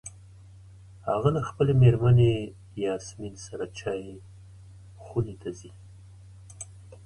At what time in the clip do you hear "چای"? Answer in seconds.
3.79-4.01